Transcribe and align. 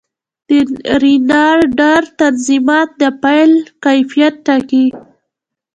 د 0.47 0.49
رېنډر 1.01 2.01
تنظیمات 2.19 2.89
د 3.01 3.03
فایل 3.21 3.53
کیفیت 3.83 4.35
ټاکي. 4.45 4.85